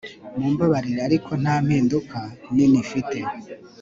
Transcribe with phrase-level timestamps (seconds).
[0.37, 2.19] mumbabarire, ariko nta mpinduka
[2.55, 3.17] nini mfite